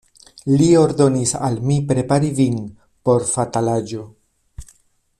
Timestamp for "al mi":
1.49-1.77